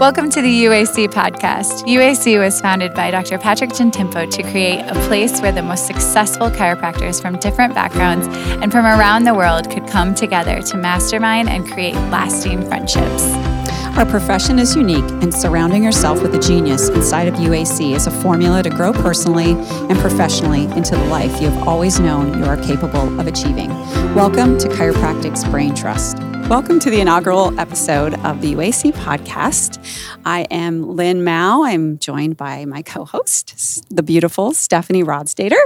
[0.00, 1.84] Welcome to the UAC podcast.
[1.84, 3.36] UAC was founded by Dr.
[3.36, 8.26] Patrick Gentempo to create a place where the most successful chiropractors from different backgrounds
[8.62, 13.24] and from around the world could come together to mastermind and create lasting friendships.
[13.98, 18.10] Our profession is unique, and surrounding yourself with a genius inside of UAC is a
[18.10, 22.56] formula to grow personally and professionally into the life you have always known you are
[22.56, 23.68] capable of achieving.
[24.14, 26.29] Welcome to Chiropractic's Brain Trust.
[26.50, 29.78] Welcome to the inaugural episode of the UAC podcast.
[30.24, 31.62] I am Lynn Mao.
[31.62, 35.60] I'm joined by my co host, the beautiful Stephanie Rodstater,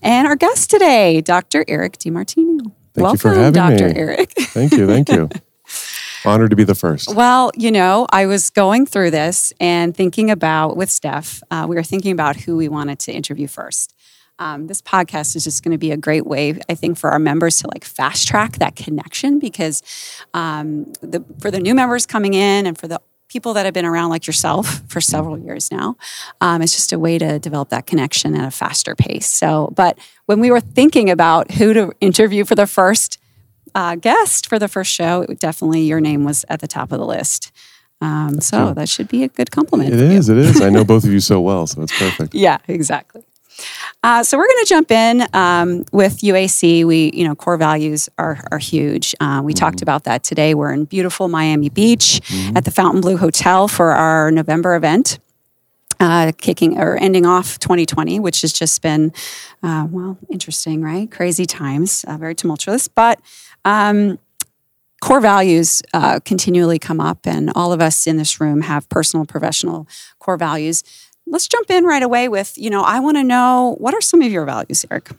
[0.00, 1.66] and our guest today, Dr.
[1.68, 2.60] Eric DiMartino.
[2.62, 3.88] Thank Welcome, you for having Dr.
[3.88, 3.96] me.
[3.96, 4.32] Eric.
[4.32, 4.86] Thank you.
[4.86, 5.28] Thank you.
[6.24, 7.14] Honored to be the first.
[7.14, 11.76] Well, you know, I was going through this and thinking about with Steph, uh, we
[11.76, 13.94] were thinking about who we wanted to interview first.
[14.38, 17.18] Um, this podcast is just going to be a great way, I think, for our
[17.18, 19.82] members to like fast track that connection because
[20.34, 23.84] um, the, for the new members coming in and for the people that have been
[23.84, 25.96] around like yourself for several years now,
[26.40, 29.26] um, it's just a way to develop that connection at a faster pace.
[29.26, 33.18] So, but when we were thinking about who to interview for the first
[33.74, 36.98] uh, guest for the first show, it, definitely your name was at the top of
[36.98, 37.52] the list.
[38.00, 39.92] Um, so that should be a good compliment.
[39.92, 40.28] It is.
[40.28, 40.38] You.
[40.38, 40.60] It is.
[40.60, 42.34] I know both of you so well, so it's perfect.
[42.34, 43.24] Yeah, exactly.
[44.02, 46.84] Uh, so we're going to jump in um, with UAC.
[46.84, 49.14] We, you know, core values are are huge.
[49.20, 50.54] Uh, we talked about that today.
[50.54, 52.20] We're in beautiful Miami Beach
[52.54, 55.18] at the Fontainebleau Hotel for our November event.
[56.00, 59.12] Uh, kicking or ending off 2020, which has just been,
[59.62, 61.10] uh, well, interesting, right?
[61.10, 62.88] Crazy times, uh, very tumultuous.
[62.88, 63.20] But
[63.64, 64.18] um,
[65.00, 69.24] core values uh, continually come up, and all of us in this room have personal,
[69.24, 69.86] professional
[70.18, 70.82] core values.
[71.26, 74.22] Let's jump in right away with, you know, I want to know what are some
[74.22, 75.10] of your values, Eric?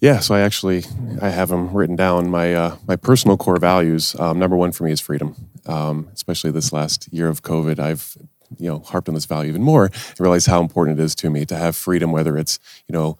[0.00, 0.18] Yeah.
[0.18, 0.84] So I actually
[1.20, 2.28] I have them written down.
[2.28, 4.16] My uh, my personal core values.
[4.18, 5.36] Um, number one for me is freedom.
[5.66, 8.16] Um, especially this last year of COVID, I've
[8.58, 11.30] you know harped on this value even more and realized how important it is to
[11.30, 13.16] me to have freedom, whether it's you know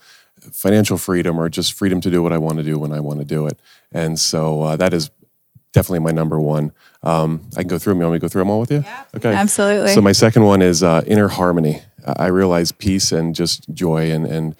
[0.50, 3.20] financial freedom or just freedom to do what I want to do when I want
[3.20, 3.60] to do it.
[3.92, 5.10] And so uh, that is
[5.72, 6.72] definitely my number one.
[7.02, 8.00] Um, I can go through them.
[8.00, 8.82] You want me to go through them all with you?
[8.84, 9.04] Yeah.
[9.16, 9.32] Okay.
[9.32, 9.94] Absolutely.
[9.94, 11.82] So my second one is uh, inner harmony.
[12.06, 14.56] I realize peace and just joy and and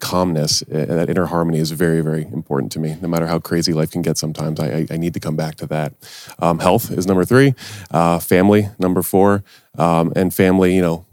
[0.00, 0.62] calmness.
[0.62, 2.96] uh, That inner harmony is very very important to me.
[3.00, 5.66] No matter how crazy life can get, sometimes I, I, need to come back to
[5.66, 5.94] that.
[6.38, 7.54] Um, health is number three.
[7.90, 9.44] Uh, family number four.
[9.78, 11.04] Um, and family, you know,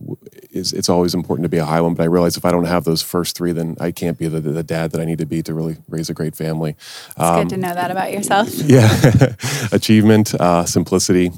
[0.51, 1.95] is it's always important to be a high one.
[1.95, 4.39] But I realize if I don't have those first three, then I can't be the,
[4.39, 6.75] the dad that I need to be to really raise a great family.
[7.17, 8.49] it's good to know that about yourself.
[8.63, 8.89] Yeah,
[9.71, 11.31] achievement, uh, simplicity,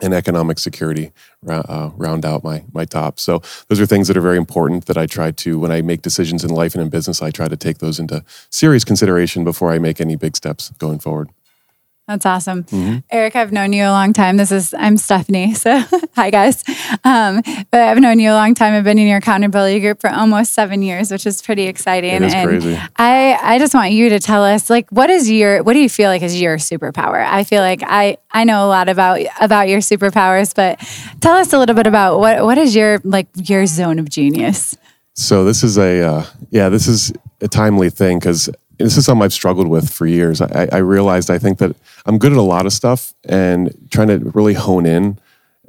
[0.00, 1.12] and economic security
[1.48, 3.18] uh, round out my my top.
[3.18, 6.02] So those are things that are very important that I try to when I make
[6.02, 7.22] decisions in life and in business.
[7.22, 10.98] I try to take those into serious consideration before I make any big steps going
[10.98, 11.30] forward.
[12.08, 12.64] That's awesome.
[12.64, 12.98] Mm-hmm.
[13.10, 14.38] Eric, I've known you a long time.
[14.38, 15.54] This is, I'm Stephanie.
[15.58, 15.80] So,
[16.14, 16.62] hi guys.
[17.04, 18.74] Um, but I've known you a long time.
[18.74, 22.14] I've been in your accountability group for almost seven years, which is pretty exciting.
[22.14, 22.78] It is and crazy.
[22.96, 25.88] I, I just want you to tell us, like, what is your, what do you
[25.88, 27.26] feel like is your superpower?
[27.26, 30.78] I feel like I, I know a lot about, about your superpowers, but
[31.20, 34.76] tell us a little bit about what, what is your, like, your zone of genius?
[35.18, 39.22] So this is a uh, yeah, this is a timely thing because this is something
[39.22, 40.40] I've struggled with for years.
[40.40, 44.08] I, I realized I think that I'm good at a lot of stuff and trying
[44.08, 45.18] to really hone in.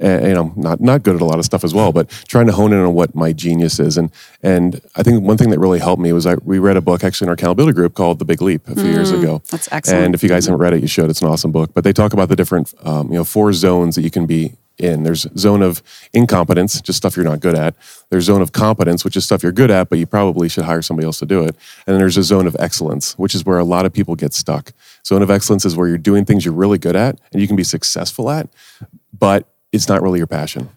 [0.02, 2.46] And, you know, not not good at a lot of stuff as well, but trying
[2.46, 3.98] to hone in on what my genius is.
[3.98, 4.12] And
[4.42, 7.04] and I think one thing that really helped me was I we read a book
[7.04, 9.42] actually in our accountability group called The Big Leap a few years ago.
[9.52, 10.06] That's excellent.
[10.06, 11.10] And if you guys haven't read it, you should.
[11.10, 11.74] It's an awesome book.
[11.74, 14.54] But they talk about the different, um, you know, four zones that you can be
[14.80, 15.04] in.
[15.04, 17.76] There's zone of incompetence, just stuff you're not good at.
[18.10, 20.82] There's zone of competence, which is stuff you're good at, but you probably should hire
[20.82, 21.56] somebody else to do it.
[21.86, 24.34] And then there's a zone of excellence, which is where a lot of people get
[24.34, 24.72] stuck.
[25.06, 27.56] Zone of excellence is where you're doing things you're really good at and you can
[27.56, 28.50] be successful at,
[29.18, 30.70] but it's not really your passion.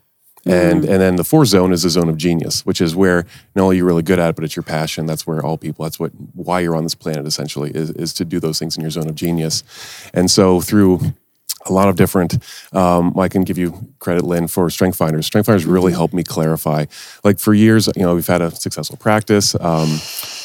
[0.45, 0.93] And mm-hmm.
[0.93, 3.77] and then the fourth zone is the zone of genius, which is where not only
[3.77, 5.07] you're really good at it, but it's your passion.
[5.07, 5.85] That's where all people.
[5.85, 8.81] That's what why you're on this planet essentially is is to do those things in
[8.81, 9.63] your zone of genius.
[10.13, 11.15] And so through
[11.67, 12.39] a lot of different.
[12.73, 15.27] Um, I can give you credit, Lynn, for Strength Finders.
[15.27, 16.87] Strength Finders really helped me clarify.
[17.25, 19.99] Like for years, you know, we've had a successful practice, um,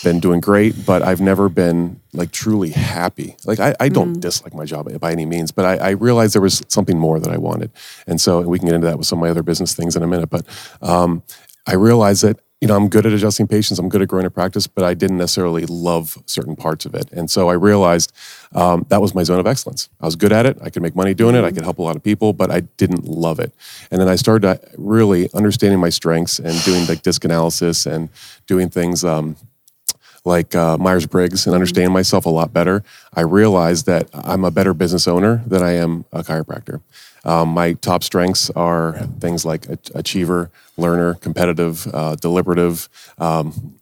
[0.04, 3.36] been doing great, but I've never been like truly happy.
[3.46, 6.42] Like I, I don't dislike my job by any means, but I, I realized there
[6.42, 7.72] was something more that I wanted,
[8.06, 10.04] and so we can get into that with some of my other business things in
[10.04, 10.30] a minute.
[10.30, 10.46] But
[10.82, 11.24] um,
[11.66, 13.78] I realized that you know, I'm good at adjusting patients.
[13.78, 17.12] I'm good at growing a practice, but I didn't necessarily love certain parts of it.
[17.12, 18.12] And so I realized
[18.54, 19.90] um, that was my zone of excellence.
[20.02, 20.58] I was good at it.
[20.64, 21.44] I could make money doing it.
[21.44, 23.54] I could help a lot of people, but I didn't love it.
[23.92, 28.10] And then I started to really understanding my strengths and doing like DISC analysis and
[28.48, 29.36] doing things um,
[30.28, 32.84] like uh, Myers Briggs and understand myself a lot better,
[33.16, 36.82] I realized that I'm a better business owner than I am a chiropractor.
[37.24, 39.66] Um, my top strengths are things like
[39.96, 43.76] achiever, learner, competitive, uh, deliberative, um,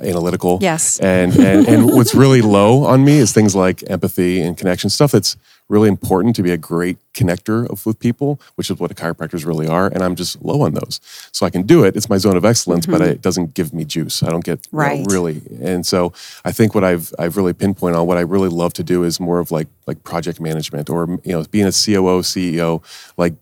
[0.00, 0.58] analytical.
[0.60, 0.98] Yes.
[1.00, 5.12] And, and and what's really low on me is things like empathy and connection stuff
[5.12, 5.36] that's
[5.68, 9.66] really important to be a great connector of, with people, which is what chiropractors really
[9.66, 9.88] are.
[9.88, 11.00] And I'm just low on those.
[11.32, 11.96] So I can do it.
[11.96, 12.98] It's my zone of excellence, mm-hmm.
[12.98, 14.22] but it doesn't give me juice.
[14.22, 15.00] I don't get right.
[15.00, 15.42] You know, really.
[15.60, 16.12] And so
[16.44, 19.18] I think what I've I've really pinpointed on what I really love to do is
[19.18, 22.82] more of like like project management or you know being a COO, CEO,
[23.16, 23.34] like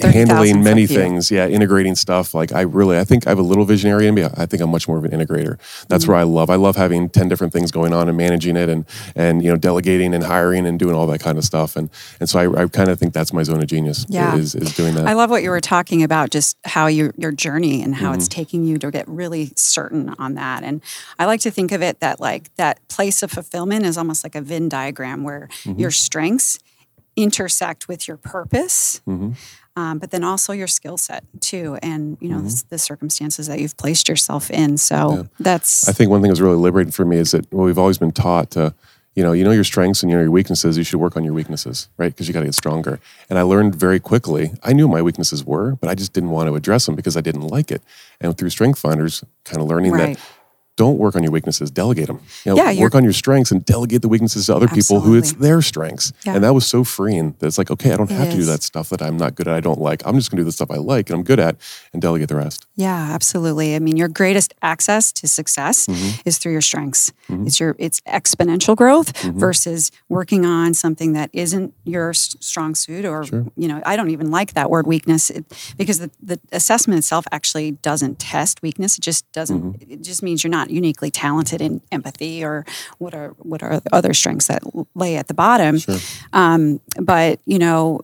[0.00, 1.30] handling many things.
[1.30, 2.34] Yeah, integrating stuff.
[2.34, 4.24] Like I really I think I have a little visionary in me.
[4.24, 5.58] I think I'm much more of an integrator.
[5.88, 6.12] That's mm-hmm.
[6.12, 6.50] where I love.
[6.50, 8.84] I love having 10 different things going on and managing it and
[9.14, 11.76] and you know delegating and hiring and doing all that kind of stuff.
[11.76, 11.88] And
[12.18, 14.06] and so I, I kind of think that's my zone of genius.
[14.08, 14.36] Yeah.
[14.36, 15.06] Is, is doing that.
[15.06, 18.18] I love what you were talking about, just how your your journey and how mm-hmm.
[18.18, 20.64] it's taking you to get really certain on that.
[20.64, 20.82] And
[21.18, 24.34] I like to think of it that like that place of fulfillment is almost like
[24.34, 25.78] a Venn diagram where mm-hmm.
[25.78, 26.58] your strengths
[27.16, 29.00] intersect with your purpose.
[29.06, 29.32] Mm-hmm.
[29.76, 32.46] Um, but then also your skill set too, and you know mm-hmm.
[32.46, 34.76] the, the, circumstances that you've placed yourself in.
[34.76, 35.22] So yeah.
[35.38, 35.88] that's.
[35.88, 38.12] I think one thing that's really liberating for me is that well, we've always been
[38.12, 38.74] taught to
[39.14, 40.78] you know, you know your strengths and you know your weaknesses.
[40.78, 42.12] You should work on your weaknesses, right?
[42.12, 43.00] Because you got to get stronger.
[43.28, 44.52] And I learned very quickly.
[44.62, 47.20] I knew my weaknesses were, but I just didn't want to address them because I
[47.20, 47.82] didn't like it.
[48.20, 50.16] And through Strength Finders, kind of learning right.
[50.16, 50.26] that
[50.76, 52.20] don't work on your weaknesses, delegate them.
[52.44, 54.82] You know, yeah, work on your strengths and delegate the weaknesses to other Absolutely.
[54.82, 56.12] people who it's their strengths.
[56.24, 56.34] Yeah.
[56.34, 58.34] And that was so freeing that it's like, okay, I don't it have is.
[58.34, 60.02] to do that stuff that I'm not good at, I don't like.
[60.06, 61.56] I'm just going to do the stuff I like and I'm good at
[61.92, 62.66] and delegate the rest.
[62.76, 63.74] Yeah, absolutely.
[63.74, 66.20] I mean, your greatest access to success mm-hmm.
[66.24, 67.12] is through your strengths.
[67.28, 67.46] Mm-hmm.
[67.46, 69.38] It's your it's exponential growth mm-hmm.
[69.38, 73.46] versus working on something that isn't your strong suit or sure.
[73.56, 75.44] you know, I don't even like that word weakness it,
[75.76, 78.96] because the, the assessment itself actually doesn't test weakness.
[78.96, 79.92] It just doesn't mm-hmm.
[79.92, 82.66] it just means you're not uniquely talented in empathy or
[82.98, 84.62] what are what are other strengths that
[84.94, 85.78] lay at the bottom.
[85.78, 85.96] Sure.
[86.32, 88.00] Um, but you know,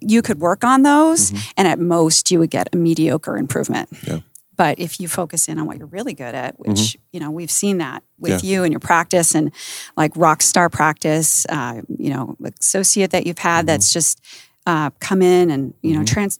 [0.00, 1.50] you could work on those, mm-hmm.
[1.56, 3.88] and at most you would get a mediocre improvement.
[4.06, 4.20] Yeah.
[4.56, 7.00] But if you focus in on what you're really good at, which mm-hmm.
[7.12, 8.50] you know we've seen that with yeah.
[8.50, 9.52] you and your practice and
[9.96, 13.66] like rock star practice, uh, you know, associate that you've had mm-hmm.
[13.66, 14.20] that's just
[14.66, 16.06] uh, come in and you know mm-hmm.
[16.06, 16.38] trans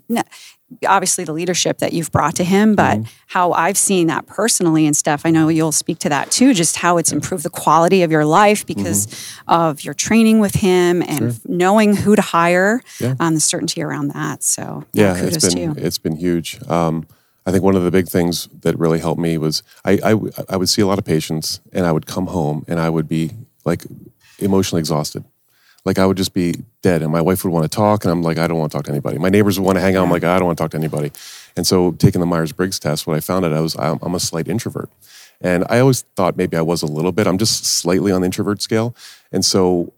[0.86, 3.10] obviously the leadership that you've brought to him, but mm-hmm.
[3.26, 5.22] how I've seen that personally and stuff.
[5.24, 8.24] I know you'll speak to that too, just how it's improved the quality of your
[8.24, 9.50] life because mm-hmm.
[9.50, 11.40] of your training with him and sure.
[11.46, 13.14] knowing who to hire, yeah.
[13.18, 14.42] um, the certainty around that.
[14.42, 16.60] So yeah, it's been it's been huge.
[16.68, 17.06] Um,
[17.46, 20.10] I think one of the big things that really helped me was I, I
[20.50, 23.08] I would see a lot of patients and I would come home and I would
[23.08, 23.32] be
[23.64, 23.84] like
[24.38, 25.24] emotionally exhausted
[25.84, 28.22] like I would just be dead and my wife would want to talk and I'm
[28.22, 29.18] like, I don't want to talk to anybody.
[29.18, 30.04] My neighbors would want to hang out.
[30.04, 31.12] I'm like, I don't want to talk to anybody.
[31.56, 34.48] And so taking the Myers-Briggs test, what I found out I was, I'm a slight
[34.48, 34.90] introvert.
[35.40, 38.26] And I always thought maybe I was a little bit, I'm just slightly on the
[38.26, 38.94] introvert scale.
[39.32, 39.92] And so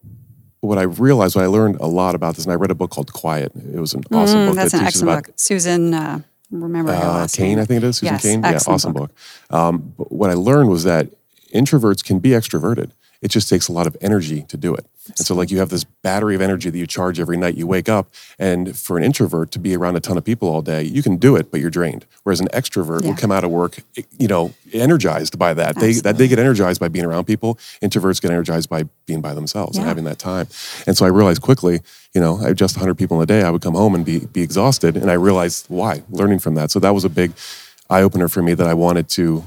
[0.61, 2.91] what I realized, what I learned a lot about this, and I read a book
[2.91, 3.53] called Quiet.
[3.57, 4.57] It was an awesome mm, book.
[4.57, 5.35] That's that an excellent about, book.
[5.37, 7.99] Susan, uh, remember her uh, Cain, I think it is.
[7.99, 8.43] Susan yes, Cain.
[8.43, 9.11] Yeah, awesome book.
[9.49, 9.59] book.
[9.59, 11.09] Um, but what I learned was that
[11.55, 12.91] introverts can be extroverted.
[13.23, 14.87] It just takes a lot of energy to do it.
[15.07, 17.67] And so, like, you have this battery of energy that you charge every night you
[17.67, 18.09] wake up.
[18.39, 21.17] And for an introvert to be around a ton of people all day, you can
[21.17, 22.07] do it, but you're drained.
[22.23, 23.11] Whereas an extrovert yeah.
[23.11, 23.81] will come out of work,
[24.19, 25.77] you know, energized by that.
[25.77, 27.57] They that they get energized by being around people.
[27.83, 29.83] Introverts get energized by being by themselves yeah.
[29.83, 30.47] and having that time.
[30.87, 31.81] And so I realized quickly,
[32.15, 34.21] you know, I just 100 people in a day, I would come home and be
[34.21, 34.97] be exhausted.
[34.97, 36.71] And I realized why, learning from that.
[36.71, 37.33] So that was a big
[37.89, 39.45] eye opener for me that I wanted to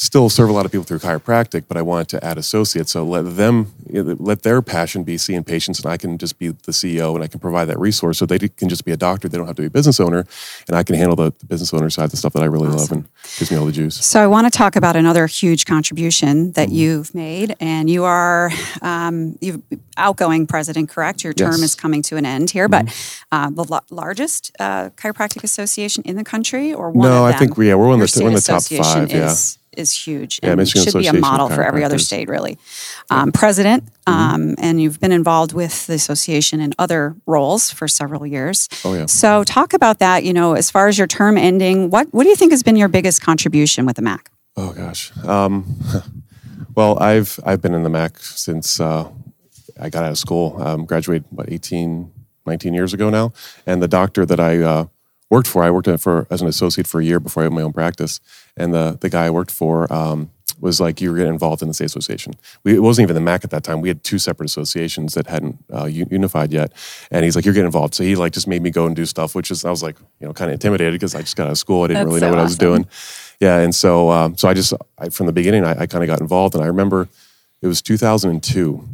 [0.00, 2.92] still serve a lot of people through chiropractic, but I wanted to add associates.
[2.92, 6.70] So let them, let their passion be seeing patients, and I can just be the
[6.70, 8.18] CEO and I can provide that resource.
[8.18, 9.28] So they can just be a doctor.
[9.28, 10.24] They don't have to be a business owner,
[10.68, 12.78] and I can handle the, the business owner side, the stuff that I really awesome.
[12.78, 13.96] love and gives me all the juice.
[14.06, 16.76] So I want to talk about another huge contribution that mm-hmm.
[16.76, 18.52] you've made, and you are
[18.82, 19.64] um, you
[19.96, 21.24] outgoing president, correct?
[21.24, 21.62] Your term yes.
[21.62, 22.86] is coming to an end here, mm-hmm.
[22.86, 27.32] but uh, the lo- largest uh, chiropractic association in the country, or one no, I
[27.32, 29.10] think yeah, we're one of the, we're in the top five.
[29.10, 29.34] Yeah
[29.78, 32.58] is huge and yeah, should be a model for every other state, really.
[33.10, 34.12] Um, president, mm-hmm.
[34.12, 38.68] um, and you've been involved with the association in other roles for several years.
[38.84, 39.06] Oh yeah.
[39.06, 40.24] So talk about that.
[40.24, 42.76] You know, as far as your term ending, what what do you think has been
[42.76, 44.30] your biggest contribution with the MAC?
[44.56, 45.16] Oh gosh.
[45.24, 45.78] Um,
[46.74, 49.08] well, I've I've been in the MAC since uh,
[49.80, 50.60] I got out of school.
[50.60, 52.10] Um, graduated what 18,
[52.46, 53.32] 19 years ago now,
[53.66, 54.86] and the doctor that I uh,
[55.30, 55.62] worked for.
[55.62, 58.20] I worked for as an associate for a year before I had my own practice,
[58.56, 59.92] and the the guy I worked for.
[59.92, 60.30] Um,
[60.60, 62.34] was like you were getting involved in the state association.
[62.64, 63.80] We, it wasn't even the MAC at that time.
[63.80, 66.72] We had two separate associations that hadn't uh, unified yet.
[67.10, 69.06] And he's like, "You're getting involved." So he like just made me go and do
[69.06, 71.46] stuff, which is I was like, you know, kind of intimidated because I just got
[71.46, 71.84] out of school.
[71.84, 72.86] I didn't That's really know so what I was doing.
[73.40, 76.08] Yeah, and so um, so I just I, from the beginning I, I kind of
[76.08, 77.08] got involved, and I remember
[77.62, 78.88] it was 2002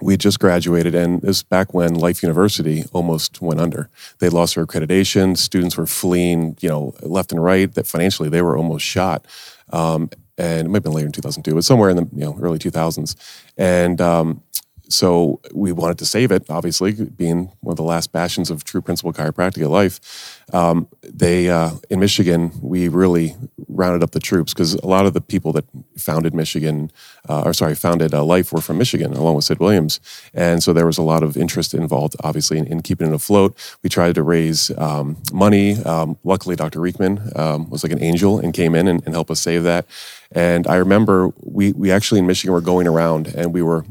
[0.00, 3.88] we had just graduated, and this back when Life University almost went under.
[4.18, 5.36] They lost their accreditation.
[5.36, 7.72] Students were fleeing, you know, left and right.
[7.74, 9.26] That financially they were almost shot.
[9.72, 12.38] Um, and it might have been later in 2002, but somewhere in the you know
[12.40, 13.14] early 2000s.
[13.58, 14.42] And um,
[14.90, 18.82] so we wanted to save it, obviously, being one of the last bastions of true
[18.82, 20.44] principle chiropractic life.
[20.52, 23.36] Um, they uh, in Michigan, we really
[23.68, 25.64] rounded up the troops because a lot of the people that
[25.96, 26.90] founded Michigan,
[27.28, 30.00] uh, or sorry, founded uh, Life were from Michigan, along with Sid Williams,
[30.34, 33.56] and so there was a lot of interest involved, obviously, in, in keeping it afloat.
[33.84, 35.80] We tried to raise um, money.
[35.84, 36.80] Um, luckily, Dr.
[36.80, 39.86] Riekeman um, was like an angel and came in and, and helped us save that.
[40.32, 43.84] And I remember we we actually in Michigan were going around and we were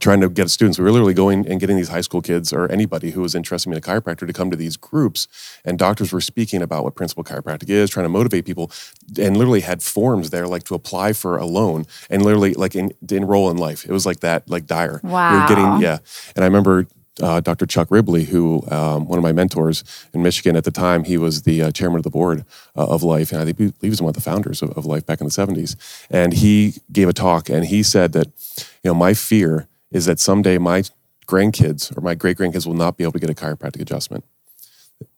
[0.00, 0.78] trying to get students.
[0.78, 3.68] We were literally going and getting these high school kids or anybody who was interested
[3.68, 5.28] in being a chiropractor to come to these groups.
[5.64, 8.70] And doctors were speaking about what principal chiropractic is, trying to motivate people,
[9.18, 12.92] and literally had forms there like to apply for a loan and literally like in,
[13.06, 13.84] to enroll in life.
[13.84, 15.00] It was like that, like dire.
[15.04, 15.42] We Wow.
[15.42, 15.98] were getting yeah.
[16.34, 16.86] And I remember.
[17.20, 17.66] Uh, Dr.
[17.66, 21.42] Chuck Ribley, who um, one of my mentors in Michigan at the time, he was
[21.42, 24.00] the uh, chairman of the board uh, of Life, and I think he he was
[24.00, 25.76] one of the founders of, of Life back in the '70s.
[26.08, 28.28] And he gave a talk, and he said that,
[28.82, 30.82] you know, my fear is that someday my
[31.26, 34.24] grandkids or my great grandkids will not be able to get a chiropractic adjustment.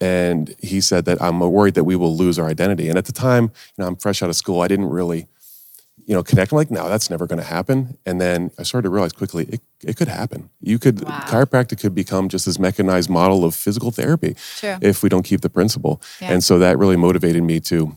[0.00, 2.88] And he said that I'm worried that we will lose our identity.
[2.88, 3.50] And at the time, you
[3.82, 4.60] know, I'm fresh out of school.
[4.60, 5.26] I didn't really,
[6.06, 6.52] you know, connect.
[6.52, 7.98] I'm like, no, that's never going to happen.
[8.06, 10.50] And then I started to realize quickly it, it could happen.
[10.60, 11.20] You could Wow.
[11.26, 14.76] chiropractic could become just this mechanized model of physical therapy True.
[14.80, 16.00] if we don't keep the principle.
[16.20, 16.32] Yeah.
[16.32, 17.96] And so that really motivated me to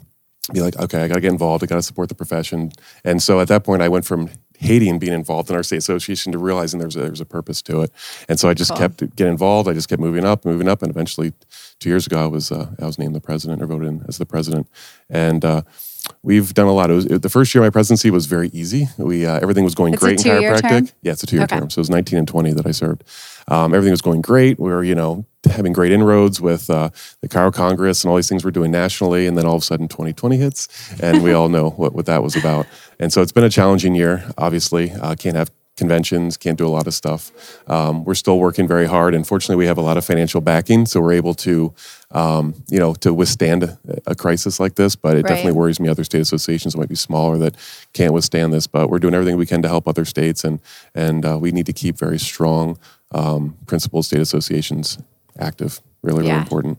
[0.53, 1.63] be like, okay, I got to get involved.
[1.63, 2.71] I got to support the profession.
[3.03, 6.31] And so at that point, I went from hating being involved in our state association
[6.31, 7.91] to realizing there's a, there's a purpose to it.
[8.29, 8.79] And so I just Cool.
[8.79, 9.69] kept getting involved.
[9.69, 11.33] I just kept moving up, moving up, and eventually,
[11.79, 14.17] two years ago, I was uh, I was named the president or voted in as
[14.17, 14.67] the president.
[15.09, 15.61] And uh,
[16.25, 16.89] we've done a lot.
[16.89, 18.87] It was the first year of my presidency was very easy.
[18.97, 20.61] We uh, everything was going It's great in chiropractic.
[20.69, 20.89] term?
[21.03, 21.59] Yeah, it's a two year Okay.
[21.59, 21.69] term.
[21.69, 23.03] So it was 19 and 20 that I served.
[23.47, 24.59] Um, everything was going great.
[24.59, 26.89] We were, you know, having great inroads with uh,
[27.21, 29.27] the Chiro Congress and all these things we're doing nationally.
[29.27, 30.67] And then all of a sudden 2020 hits,
[30.99, 32.65] and we all know what, what that was about.
[32.99, 34.91] And so it's been a challenging year, obviously.
[34.91, 37.31] Uh, can't have conventions, can't do a lot of stuff.
[37.69, 39.13] Um, we're still working very hard.
[39.13, 41.73] And fortunately, we have a lot of financial backing, so we're able to,
[42.11, 43.77] um, you know, to withstand a,
[44.07, 44.95] a crisis like this.
[44.95, 45.29] But it Right.
[45.29, 45.89] definitely worries me.
[45.89, 47.55] Other state associations might be smaller that
[47.93, 48.67] can't withstand this.
[48.67, 50.59] But we're doing everything we can to help other states, and
[50.93, 52.77] and uh, we need to keep very strong
[53.11, 54.97] um, principled state associations
[55.39, 55.81] active.
[56.01, 56.39] Really, really Yeah.
[56.41, 56.77] important.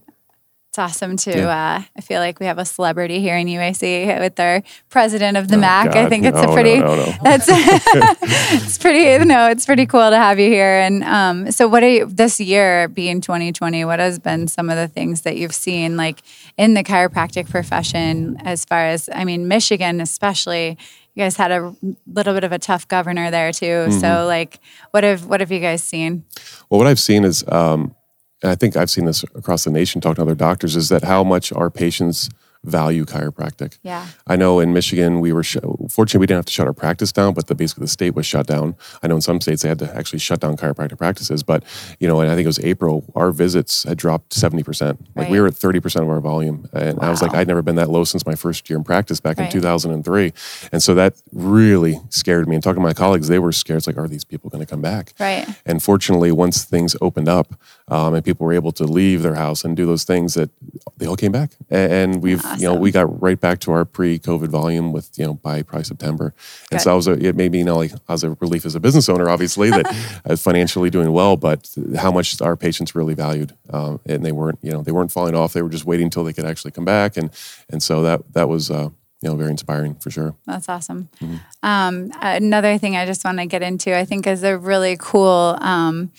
[0.77, 1.31] It's awesome to.
[1.31, 1.77] Yeah.
[1.79, 5.49] Uh, I feel like we have a celebrity here in UAC with our president of
[5.49, 5.97] the Oh, MAC.
[5.97, 6.79] I think it's No, a pretty.
[6.79, 7.15] no, no.
[7.23, 9.25] That's it's pretty.
[9.25, 10.79] No, it's pretty cool to have you here.
[10.81, 13.87] And um, so, what are you this year being 2020?
[13.87, 16.21] What has been some of the things that you've seen, like
[16.59, 20.77] in the chiropractic profession, as far as I mean, Michigan especially.
[21.15, 21.75] You guys had a
[22.07, 23.65] little bit of a tough governor there too.
[23.65, 24.01] Mm-hmm.
[24.01, 26.27] So, like, what have what have you guys seen?
[26.69, 27.95] Well, what I've seen is, um,
[28.43, 31.05] and I think I've seen this across the nation talking to other doctors, is that
[31.05, 32.29] how much our patients
[32.65, 33.79] value chiropractic.
[33.85, 34.09] Yeah.
[34.27, 37.13] I know in Michigan we were sh- fortunately we didn't have to shut our practice
[37.13, 38.75] down, but the basically the state was shut down.
[39.05, 41.63] I know in some states they had to actually shut down chiropractic practices, but
[42.01, 44.99] you know, and I think it was April, our visits had dropped seventy percent.
[45.15, 47.63] Like we were at thirty percent of our volume, and I was like, I'd never
[47.63, 50.33] been that low since my first year in practice back in two thousand and three,
[50.73, 52.57] and so that really scared me.
[52.57, 53.79] And talking to my colleagues, they were scared.
[53.79, 55.13] It's like, are these people going to come back?
[55.21, 55.47] Right.
[55.65, 57.55] And fortunately, once things opened up
[57.89, 60.51] um, and people were able to leave their house and do those things, that
[60.97, 61.53] they all came back.
[61.71, 65.35] And we've, you know, we got right back to our pre-COVID volume with, you know,
[65.35, 66.35] by probably September.
[66.73, 68.75] And so that was a, it made me, you know, like as a relief as
[68.75, 69.87] a business owner, obviously, that
[70.25, 74.33] I was financially doing well, but how much our patients really valued, um, and they
[74.33, 75.53] weren't, you know, they weren't falling off.
[75.53, 77.31] They were just waiting until they could actually come back, and
[77.71, 78.89] and so that that was, uh,
[79.23, 80.35] you know, very inspiring for sure.
[80.47, 81.09] That's awesome.
[81.21, 81.37] Mm-hmm.
[81.63, 85.57] Um, another thing I just want to get into, I think, is a really cool
[85.61, 86.11] um,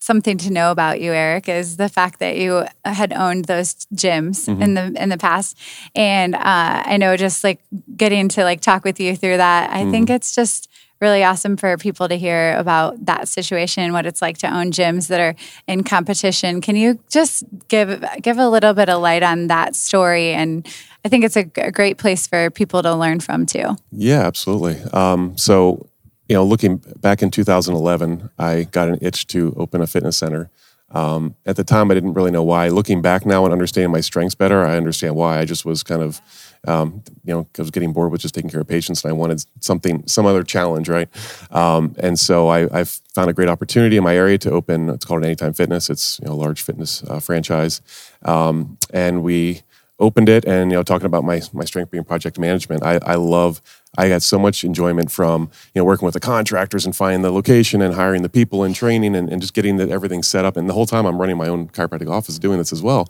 [0.00, 4.48] something to know about you, Eric, is the fact that you had owned those gyms
[4.48, 4.62] Mm-hmm.
[4.62, 5.56] in the in the past,
[5.94, 7.60] and uh, I know just like
[7.96, 10.16] getting to like talk with you through that, I think Mm-hmm.
[10.16, 10.68] it's just
[11.00, 14.70] really awesome for people to hear about that situation and what it's like to own
[14.70, 15.34] gyms that are
[15.66, 20.34] in competition can you just give give a little bit of light on that story
[20.34, 20.68] and
[21.02, 24.76] i think it's a, a great place for people to learn from too Yeah, absolutely.
[24.92, 25.86] Um, so,
[26.30, 30.50] you know, looking back in 2011, I got an itch to open a fitness center
[30.92, 32.68] Um, at the time, I didn't really know why.
[32.68, 35.38] Looking back now and understanding my strengths better, I understand why.
[35.40, 36.20] I just was kind of,
[36.68, 39.14] um, you know, I was getting bored with just taking care of patients, and I
[39.14, 41.08] wanted something, some other challenge, right?
[41.52, 44.88] Um, and so I, I found a great opportunity in my area to open.
[44.90, 45.90] It's called Anytime Fitness.
[45.90, 47.82] It's you know a large fitness uh, franchise,
[48.24, 49.62] um, and we
[50.00, 53.14] opened it and you know talking about my my strength being project management i i
[53.14, 53.60] love
[53.98, 57.30] i got so much enjoyment from you know working with the contractors and finding the
[57.30, 60.56] location and hiring the people and training and, and just getting the, everything set up.
[60.56, 63.08] And the whole time i'm running my own chiropractic office doing this as well.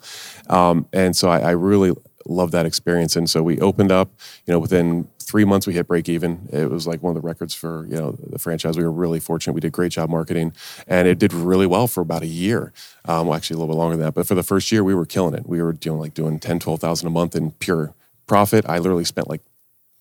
[0.49, 1.93] Um, and so I, I really
[2.25, 4.09] love that experience and so we opened up
[4.45, 6.49] you know within three months we hit break even.
[6.51, 8.77] It was like one of the records for you know the franchise.
[8.77, 9.53] We were really fortunate.
[9.53, 10.53] We did great job marketing,
[10.87, 12.73] and it did really well for about a year.
[13.05, 14.93] Um, well, actually a little bit longer than that, but for the first year we
[14.93, 15.47] were killing it.
[15.47, 17.93] We were doing like doing 10, 12,000 a month in pure
[18.27, 18.65] profit.
[18.67, 19.41] I literally spent like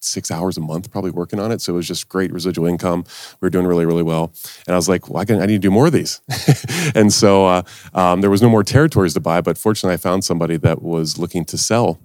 [0.02, 1.60] six hours a month probably working on it.
[1.60, 3.04] So it was just great residual income.
[3.40, 4.32] We were doing really, really well.
[4.66, 6.22] And I was like, well, I, can, I need to do more of these.
[6.94, 7.62] and so uh,
[7.92, 11.18] um, there was no more territories to buy, but fortunately I found somebody that was
[11.18, 12.00] looking to sell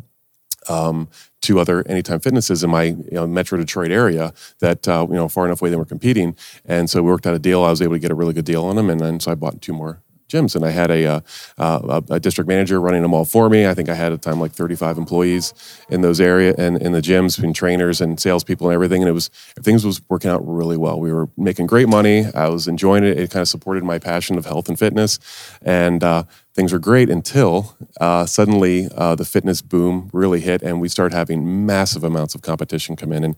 [0.69, 1.09] um,
[1.41, 5.27] two other Anytime Fitnesses in my you know, Metro Detroit area that uh, you know
[5.27, 7.63] far enough away they were competing, and so we worked out a deal.
[7.63, 9.35] I was able to get a really good deal on them, and then so I
[9.35, 10.01] bought two more
[10.35, 11.19] gyms, and I had a, uh,
[11.57, 13.67] uh, a, district manager running them all for me.
[13.67, 15.53] I think I had at the time like 35 employees
[15.89, 19.01] in those area and in the gyms, between trainers and salespeople and everything.
[19.01, 19.29] And it was
[19.61, 20.99] things was working out really well.
[20.99, 22.25] We were making great money.
[22.33, 23.17] I was enjoying it.
[23.17, 25.19] It kind of supported my passion of health and fitness,
[25.61, 26.23] and uh,
[26.53, 31.15] things were great until uh, suddenly uh, the fitness boom really hit, and we started
[31.15, 33.35] having massive amounts of competition come in and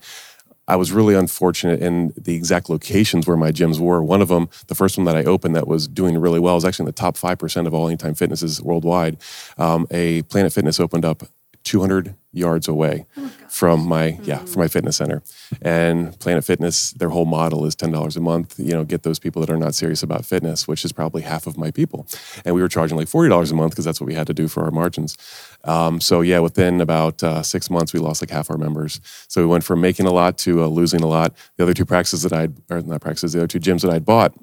[0.68, 4.02] I was really unfortunate in the exact locations where my gyms were.
[4.02, 6.64] One of them, the first one that I opened that was doing really well, was
[6.64, 9.16] actually in the top 5% of all anytime fitnesses worldwide.
[9.56, 11.24] Um, a Planet Fitness opened up
[11.64, 14.24] 200 yards away oh from my mm-hmm.
[14.24, 15.22] yeah from my fitness center.
[15.62, 19.40] And planet fitness their whole model is $10 a month you know get those people
[19.40, 22.06] that are not serious about fitness which is probably half of my people.
[22.44, 24.48] And we were charging like $40 a month because that's what we had to do
[24.48, 25.16] for our margins.
[25.64, 29.00] Um, so yeah within about uh, six months we lost like half our members.
[29.28, 31.34] So we went from making a lot to uh, losing a lot.
[31.56, 34.04] The other two practices that i'd or not practices the other two gyms that i'd
[34.04, 34.34] bought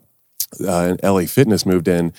[0.66, 2.14] uh, LA Fitness moved in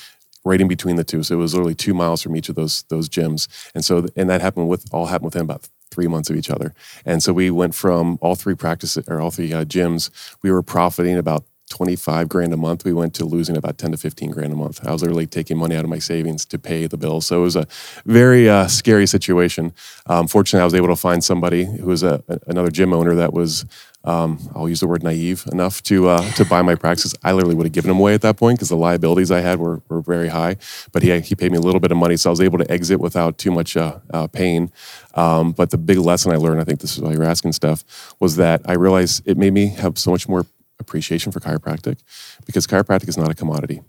[0.47, 1.23] right in between the two.
[1.23, 3.49] So it was literally two miles from each of those those gyms.
[3.75, 6.73] And so and that happened with all happened within about three months of each other.
[7.05, 10.11] And so we went from all three practices or all three uh, gyms.
[10.43, 13.97] We were profiting about 25 grand a month, we went to losing about 10 to
[13.97, 14.87] 15 grand a month.
[14.87, 17.27] I was literally taking money out of my savings to pay the bills.
[17.27, 17.67] So it was a
[18.05, 19.73] very uh, scary situation.
[20.07, 23.33] Um, fortunately, I was able to find somebody who was a, another gym owner that
[23.33, 23.65] was
[24.07, 27.15] um, I'll use the word naive enough to uh, to buy my practice.
[27.25, 29.59] I literally would have given them away at that point because the liabilities I had
[29.59, 30.57] were, were very high.
[30.93, 32.71] But he he paid me a little bit of money, so I was able to
[32.71, 34.71] exit without too much uh, uh, pain.
[35.15, 38.15] Um, but the big lesson I learned, I think this is why you're asking stuff,
[38.21, 40.47] was that I realized it made me have so much more
[40.79, 41.99] appreciation for chiropractic
[42.45, 43.83] because chiropractic is not a commodity.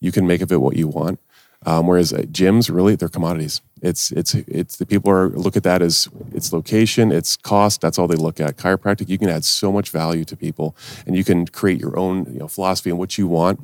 [0.00, 1.20] You can make of it what you want.
[1.66, 3.60] Um, whereas uh, gyms, really, they're commodities.
[3.82, 7.80] It's it's it's the people are look at that as its location, its cost.
[7.80, 8.56] That's all they look at.
[8.56, 12.24] Chiropractic, you can add so much value to people, and you can create your own
[12.32, 13.60] you know, philosophy and what you want.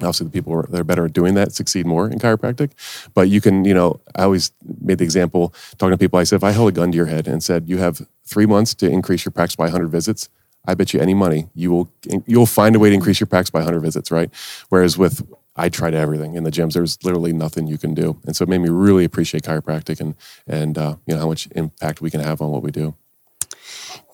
[0.00, 2.70] Obviously, the people that are better at doing that succeed more in chiropractic.
[3.12, 6.18] But you can, you know, I always made the example talking to people.
[6.18, 8.46] I said, if I held a gun to your head and said, you have three
[8.46, 10.30] months to increase your practice by 100 visits,
[10.66, 11.92] I bet you any money you will
[12.26, 14.30] you'll find a way to increase your practice by 100 visits, right?
[14.68, 15.22] Whereas with
[15.56, 16.74] I tried everything in the gyms.
[16.74, 20.14] There's literally nothing you can do, and so it made me really appreciate chiropractic and
[20.46, 22.94] and uh, you know how much impact we can have on what we do.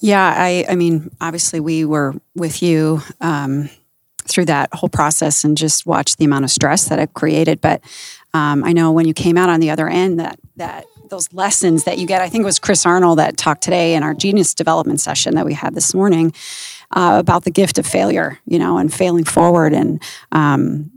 [0.00, 3.68] Yeah, I I mean, obviously we were with you um,
[4.26, 7.60] through that whole process and just watched the amount of stress that it created.
[7.60, 7.82] But
[8.34, 11.84] um, I know when you came out on the other end, that that those lessons
[11.84, 12.22] that you get.
[12.22, 15.46] I think it was Chris Arnold that talked today in our genius development session that
[15.46, 16.32] we had this morning
[16.92, 20.02] uh, about the gift of failure, you know, and failing forward and.
[20.32, 20.92] Um,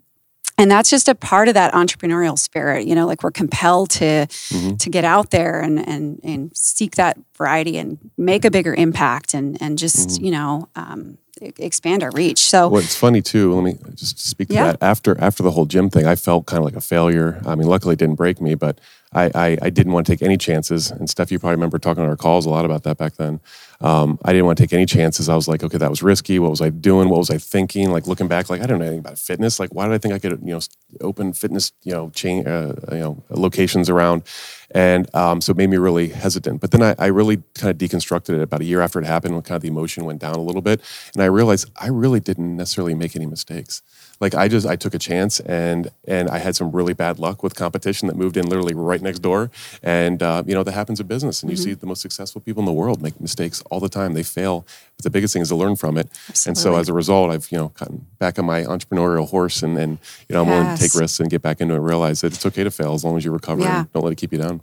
[0.60, 4.06] and that's just a part of that entrepreneurial spirit you know like we're compelled to
[4.06, 4.76] mm-hmm.
[4.76, 9.34] to get out there and and and seek that variety and make a bigger impact
[9.34, 10.26] and and just mm-hmm.
[10.26, 12.39] you know um, expand our reach.
[12.39, 13.54] So well, it's funny too.
[13.54, 14.65] Let me just speak to yeah.
[14.65, 14.84] that.
[14.84, 17.41] After after the whole gym thing, I felt kind of like a failure.
[17.45, 18.80] I mean, luckily it didn't break me, but
[19.12, 20.91] I, I, I, didn't want to take any chances.
[20.91, 23.39] And Steph, you probably remember talking on our calls a lot about that back then.
[23.82, 25.30] Um, I didn't want to take any chances.
[25.30, 26.38] I was like, okay, that was risky.
[26.38, 27.10] What was I doing?
[27.10, 27.89] What was I thinking?
[27.89, 29.60] Like looking back, like I don't know anything about fitness.
[29.60, 30.60] Like why did I think I could, you know,
[31.02, 34.24] open fitness, you know, chain, uh, you know, locations around?
[34.72, 36.62] And um, so it made me really hesitant.
[36.62, 39.34] But then I, I really kind of deconstructed it about a year after it happened
[39.34, 40.82] when kind of the emotion went down a little bit.
[41.15, 43.82] And I realized I really didn't necessarily make any mistakes.
[44.21, 47.41] Like I just I took a chance and and I had some really bad luck
[47.41, 49.49] with competition that moved in literally right next door.
[49.82, 51.63] And uh, you know that happens in business, and you Mm-hmm.
[51.63, 54.13] see the most successful people in the world make mistakes all the time.
[54.13, 54.65] They fail,
[54.97, 56.10] but the biggest thing is to learn from it.
[56.45, 59.77] And so as a result, I've you know gotten back on my entrepreneurial horse, and
[59.77, 61.77] and you know I'm willing to take risks and get back into it.
[61.77, 63.79] and Realize that it's okay to fail as long as you recover Yeah.
[63.79, 64.62] and don't let it keep you down.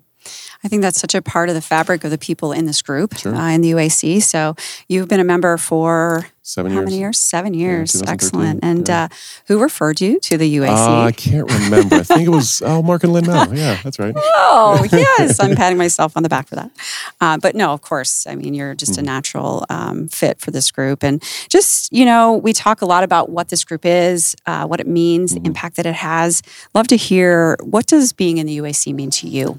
[0.64, 3.16] I think that's such a part of the fabric of the people in this group
[3.16, 3.34] Sure.
[3.34, 4.22] uh, in the UAC.
[4.22, 4.56] So
[4.88, 6.90] you've been a member for Seven how years.
[6.90, 7.18] many years?
[7.18, 7.92] Seven years.
[7.92, 8.60] 2013, Excellent.
[8.62, 9.04] And yeah.
[9.04, 9.08] uh,
[9.48, 10.68] who referred you to the UAC?
[10.68, 11.96] Uh, I can't remember.
[11.96, 13.52] I think it was oh Mark and Lynn Mel.
[13.52, 14.14] Yeah, that's right.
[14.16, 15.40] Oh, yes.
[15.40, 16.70] I'm patting myself on the back for that.
[17.20, 19.00] Uh, but no, of course, I mean, you're just Mm-hmm.
[19.00, 21.02] a natural um, fit for this group.
[21.02, 24.78] And just, you know, we talk a lot about what this group is, uh, what
[24.80, 25.42] it means, Mm-hmm.
[25.42, 26.42] the impact that it has.
[26.74, 29.58] Love to hear what does being in the UAC mean to you?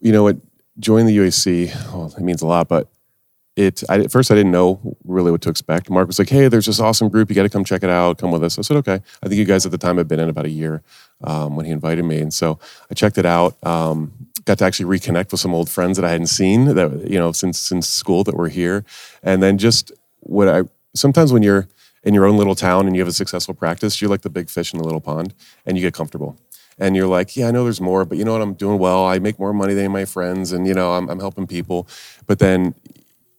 [0.00, 0.36] You know what
[0.78, 2.88] joining the UAC well it means a lot but
[3.56, 5.90] it I, at first I didn't know really what to expect.
[5.90, 8.18] Mark was like hey there's this awesome group you got to come check it out
[8.18, 8.58] come with us.
[8.58, 9.00] I said okay.
[9.22, 10.82] I think you guys at the time had been in about a year
[11.24, 12.58] um, when he invited me and so
[12.90, 14.12] I checked it out um,
[14.44, 17.32] got to actually reconnect with some old friends that I hadn't seen that you know
[17.32, 18.84] since since school that were here.
[19.22, 20.62] And then just what I
[20.94, 21.68] sometimes when you're
[22.02, 24.48] in your own little town and you have a successful practice you're like the big
[24.48, 25.34] fish in the little pond
[25.66, 26.34] and you get comfortable
[26.78, 28.42] and you're like, yeah, I know there's more, but you know what?
[28.42, 29.04] I'm doing well.
[29.04, 31.88] I make more money than my friends, and you know, I'm, I'm helping people.
[32.26, 32.74] But then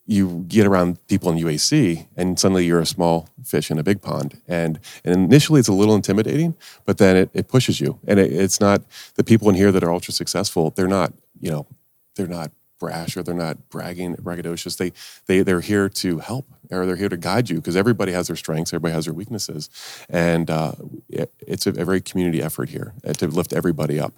[0.05, 4.01] you get around people in UAC, and suddenly you're a small fish in a big
[4.01, 4.41] pond.
[4.47, 7.99] And and initially, it's a little intimidating, but then it, it pushes you.
[8.07, 8.81] And it, it's not
[9.15, 10.71] the people in here that are ultra successful.
[10.71, 11.67] They're not, you know,
[12.15, 14.75] they're not brash or they're not bragging, braggadocious.
[14.75, 14.91] They
[15.27, 18.35] they they're here to help or they're here to guide you because everybody has their
[18.35, 19.69] strengths, everybody has their weaknesses,
[20.09, 20.73] and uh,
[21.07, 24.13] it, it's a, a very community effort here uh, to lift everybody up,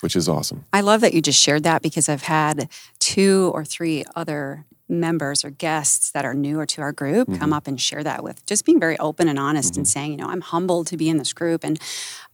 [0.00, 0.64] which is awesome.
[0.72, 2.68] I love that you just shared that because I've had
[2.98, 7.38] two or three other members or guests that are newer to our group Mm-hmm.
[7.40, 10.16] come up and share that with just being very open and honest and saying, you
[10.16, 11.62] know, I'm humbled to be in this group.
[11.62, 11.78] And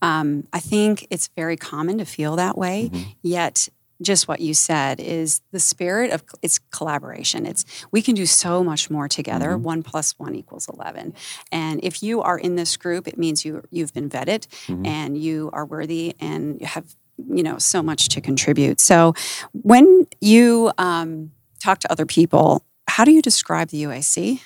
[0.01, 2.89] um, I think it's very common to feel that way.
[2.91, 3.11] Mm-hmm.
[3.23, 3.69] Yet,
[4.03, 7.47] just what you said is the spirit of it's collaboration.
[7.47, 9.51] It's we can do so much more together.
[9.51, 9.63] Mm-hmm.
[9.63, 11.15] One plus one equals eleven.
[11.51, 14.87] And if you are in this group, it means you you've been vetted Mm-hmm.
[14.87, 18.81] and you are worthy and you have you know so much to contribute.
[18.81, 19.15] So
[19.53, 24.41] when you um, talk to other people, how do you describe the UAC?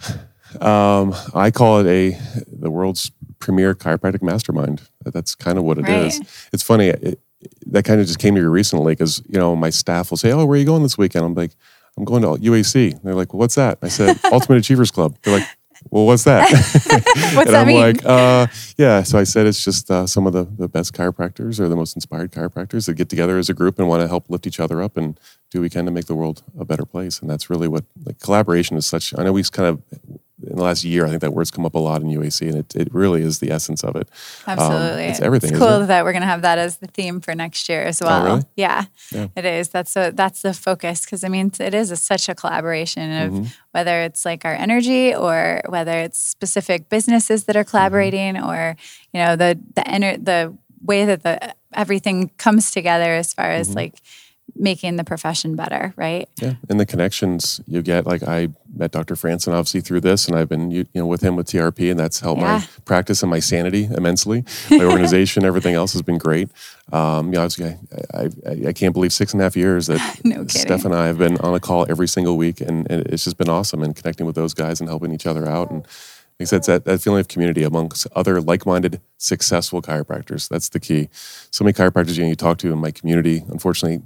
[0.60, 4.82] Um, I call it a the world's premier chiropractic mastermind.
[5.02, 6.18] That's kind of what it is.
[6.18, 6.48] Right.
[6.52, 6.88] It's funny.
[6.88, 7.20] It,
[7.66, 10.32] that kind of just came to me recently because you know my staff will say,
[10.32, 11.52] "Oh, where are you going this weekend?" I'm like,
[11.96, 15.38] "I'm going to UAC." They're like, well, "What's that?" I said, "Ultimate Achievers Club." They're
[15.38, 15.48] like,
[15.90, 16.50] "Well, what's that?"
[17.34, 17.80] What's and that I'm mean?
[17.80, 21.58] like, uh, "Yeah." So I said, "It's just uh, some of the the best chiropractors
[21.60, 24.28] or the most inspired chiropractors that get together as a group and want to help
[24.30, 25.18] lift each other up and
[25.50, 28.20] do we can to make the world a better place." And that's really what like
[28.20, 29.14] collaboration is such.
[29.18, 29.82] I know we kind of
[30.46, 32.56] in the last year, I think that word's come up a lot in UAC, and
[32.58, 34.08] it, it really is the essence of it.
[34.46, 35.04] Um, Absolutely.
[35.04, 35.50] it's everything.
[35.50, 35.86] It's cool it?
[35.86, 38.24] that we're going to have that as the theme for next year as well.
[38.24, 38.42] really?
[38.56, 39.28] Yeah, Yeah.
[39.36, 39.68] it is.
[39.68, 43.32] That's a, that's the focus because I mean it is a, such a collaboration of
[43.32, 43.44] Mm-hmm.
[43.72, 47.70] whether it's like our energy or whether it's specific businesses that are Mm-hmm.
[47.70, 48.76] collaborating or
[49.12, 53.60] you know the the ener- the way that the everything comes together as far Mm-hmm.
[53.60, 53.94] as like
[54.54, 56.28] making the profession better, right?
[56.40, 58.06] Yeah, and the connections you get.
[58.06, 59.14] Like I met Dr.
[59.14, 62.20] Franson obviously through this, and I've been you know with him with TRP, and that's
[62.20, 62.58] helped Yeah.
[62.58, 64.44] my practice and my sanity immensely.
[64.70, 66.48] My organization, everything else has been great.
[66.92, 67.76] Um, you know, obviously,
[68.14, 70.46] I, I, I can't believe six and a half years that No.
[70.46, 73.36] Steph and I have been on a call every single week, and, and it's just
[73.38, 73.82] been awesome.
[73.82, 75.82] And connecting with those guys and helping each other out, and
[76.40, 80.48] like I said, that, that feeling of community amongst other like-minded, successful chiropractors.
[80.48, 81.08] That's the key.
[81.12, 84.02] So many chiropractors you know you talk to in my community, unfortunately,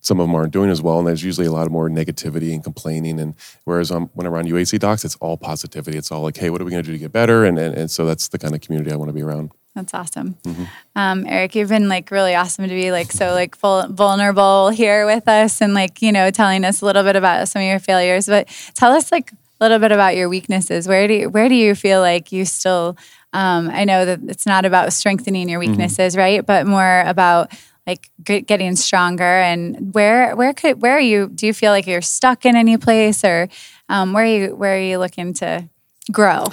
[0.00, 2.52] some of them aren't doing as well, and there's usually a lot of more negativity
[2.52, 3.18] and complaining.
[3.20, 3.34] And
[3.64, 5.98] whereas um, when I'm around UAC docs, it's all positivity.
[5.98, 7.44] It's all like, hey, what are we going to do to get better?
[7.44, 9.50] And, and and so that's the kind of community I want to be around.
[9.74, 10.34] That's awesome.
[10.44, 10.64] Mm-hmm.
[10.96, 15.06] Um, Eric, you've been like really awesome to be like so like full, vulnerable here
[15.06, 17.78] with us and like, you know, telling us a little bit about some of your
[17.78, 20.88] failures, but tell us like a little bit about your weaknesses.
[20.88, 22.96] Where do you, where do you feel like you still,
[23.32, 25.70] um, I know that it's not about strengthening your Mm-hmm.
[25.72, 26.44] weaknesses, right?
[26.44, 27.52] But more about
[27.88, 32.02] like getting stronger and where, where could, where are you, do you feel like you're
[32.02, 33.48] stuck in any place or
[33.88, 35.66] um, where are you, where are you looking to
[36.12, 36.44] grow?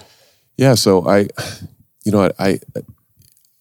[0.56, 0.76] Yeah.
[0.76, 1.28] So I,
[2.06, 2.60] you know, I,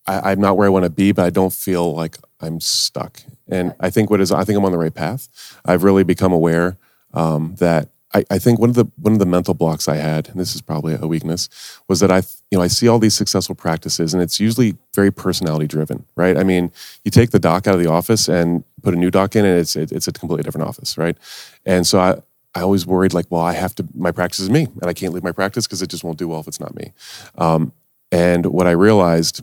[0.07, 3.21] I I'm not where I want to be, but I don't feel like I'm stuck.
[3.49, 5.29] And I think what is I think I'm on the right path.
[5.65, 6.77] I've really become aware
[7.13, 10.29] um, that I, I think one of the one of the mental blocks I had,
[10.29, 11.48] and this is probably a weakness,
[11.88, 12.18] was that I
[12.50, 16.37] you know I see all these successful practices, and it's usually very personality driven, right?
[16.37, 16.72] I mean,
[17.05, 19.59] you take the doc out of the office and put a new doc in, and
[19.59, 21.18] it's it, it's a completely different office, right?
[21.66, 22.22] And so I
[22.55, 23.87] I always worried like, well, I have to.
[23.94, 26.29] My practice is me, and I can't leave my practice because it just won't do
[26.29, 26.92] well if it's not me.
[27.37, 27.72] Um,
[28.12, 29.42] and what I realized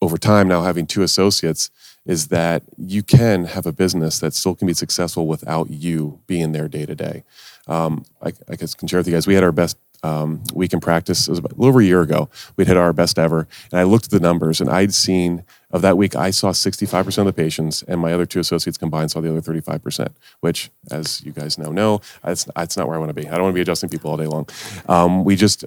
[0.00, 1.70] over time now, having two associates,
[2.06, 6.52] is that you can have a business that still can be successful without you being
[6.52, 7.22] there day to day.
[7.68, 9.26] Um, I, I can share with you guys.
[9.26, 11.26] We had our best um, week in practice.
[11.26, 12.28] It was about, a little over a year ago.
[12.56, 15.82] We'd hit our best ever, and I looked at the numbers, and I'd seen of
[15.82, 19.20] that week, I saw 65% of the patients, and my other two associates combined saw
[19.20, 20.08] the other 35%.
[20.40, 23.28] Which, as you guys now know, that's, that's not where I want to be.
[23.28, 24.48] I don't want to be adjusting people all day long.
[24.88, 25.64] Um, we just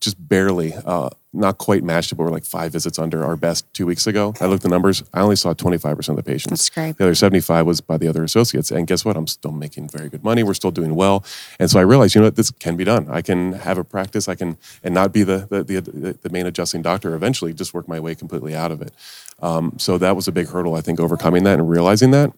[0.00, 3.70] just barely, uh, not quite matched it, but we're like five visits under our best
[3.74, 4.32] two weeks ago.
[4.40, 5.04] I looked at the numbers.
[5.12, 6.50] I only saw 25% of the patients.
[6.50, 6.96] That's great.
[6.96, 8.70] The other 75 was by the other associates.
[8.70, 9.16] And guess what?
[9.16, 10.42] I'm still making very good money.
[10.42, 11.24] We're still doing well.
[11.58, 13.06] And so I realized, you know what, this can be done.
[13.10, 14.28] I can have a practice.
[14.28, 17.86] I can, and not be the, the, the, the main adjusting doctor eventually, just work
[17.86, 18.92] my way completely out of it.
[19.40, 22.32] Um, so that was a big hurdle, I think, overcoming that and realizing that.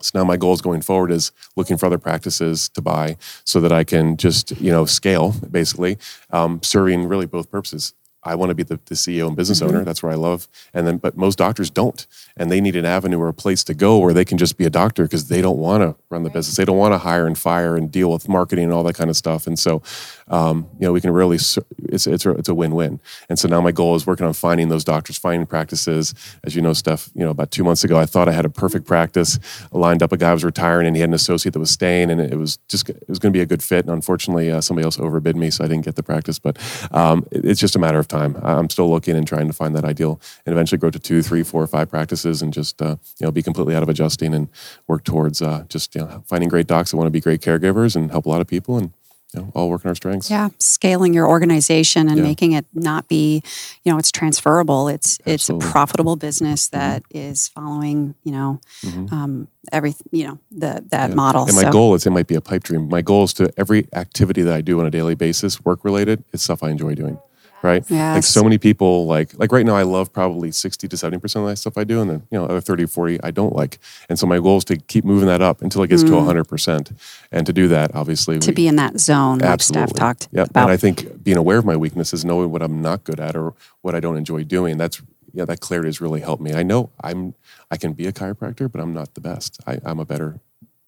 [0.00, 3.72] So now my goals going forward is looking for other practices to buy so that
[3.72, 5.98] I can just you know scale basically,
[6.30, 7.94] um, serving really both purposes.
[8.28, 9.76] I want to be the, the CEO and business mm-hmm.
[9.76, 9.84] owner.
[9.84, 10.48] That's where I love.
[10.74, 13.74] And then, but most doctors don't, and they need an avenue or a place to
[13.74, 16.28] go where they can just be a doctor because they don't want to run the
[16.28, 16.34] right.
[16.34, 16.56] business.
[16.56, 19.10] They don't want to hire and fire and deal with marketing and all that kind
[19.10, 19.46] of stuff.
[19.46, 19.82] And so,
[20.28, 21.58] um, you know, we can really it's
[22.06, 23.00] it's a, it's a win win.
[23.28, 26.14] And so now my goal is working on finding those doctors, finding practices.
[26.44, 28.50] As you know, Steph, you know, about two months ago, I thought I had a
[28.50, 29.38] perfect practice.
[29.72, 32.10] I lined up a guy was retiring, and he had an associate that was staying,
[32.10, 33.84] and it was just it was going to be a good fit.
[33.84, 36.38] And unfortunately, uh, somebody else overbid me, so I didn't get the practice.
[36.38, 36.58] But
[36.92, 38.17] um, it, it's just a matter of time.
[38.18, 41.42] I'm still looking and trying to find that ideal, and eventually grow to two, three,
[41.42, 44.48] four, five practices, and just uh, you know be completely out of adjusting and
[44.86, 47.96] work towards uh, just you know, finding great docs that want to be great caregivers
[47.96, 48.92] and help a lot of people and
[49.34, 50.30] you know, all working our strengths.
[50.30, 52.22] Yeah, scaling your organization and yeah.
[52.22, 53.42] making it not be,
[53.84, 54.88] you know, it's transferable.
[54.88, 55.34] It's Absolutely.
[55.34, 56.78] it's a profitable business mm-hmm.
[56.78, 57.18] that mm-hmm.
[57.30, 59.14] is following, you know, mm-hmm.
[59.14, 61.14] um, every, you know, the that yeah.
[61.14, 61.44] model.
[61.44, 61.72] And my so.
[61.72, 62.88] goal is it might be a pipe dream.
[62.88, 66.24] My goal is to every activity that I do on a daily basis, work related,
[66.32, 67.18] it's stuff I enjoy doing
[67.62, 67.84] right?
[67.88, 68.14] Yes.
[68.16, 71.46] Like so many people like like right now I love probably 60 to 70% of
[71.46, 73.78] that stuff I do and then you know other 30 40 I don't like.
[74.08, 76.08] And so my goal is to keep moving that up until it gets mm.
[76.08, 76.96] to 100%.
[77.32, 79.80] And to do that obviously to we, be in that zone absolutely.
[79.82, 80.50] like Steph talked yep.
[80.50, 80.64] about.
[80.64, 83.54] And I think being aware of my weaknesses, knowing what I'm not good at or
[83.82, 86.54] what I don't enjoy doing, that's yeah, that clarity has really helped me.
[86.54, 87.34] I know I'm
[87.70, 89.60] I can be a chiropractor, but I'm not the best.
[89.66, 90.40] I, I'm a better